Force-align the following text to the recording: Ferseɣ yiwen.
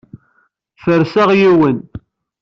Ferseɣ 0.83 1.29
yiwen. 1.39 1.79